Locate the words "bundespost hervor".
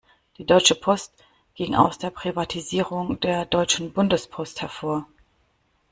3.93-5.05